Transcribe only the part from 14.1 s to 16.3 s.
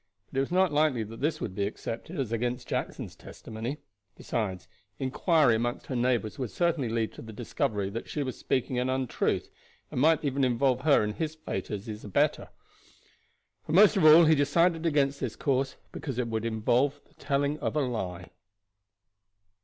he decided against this course because it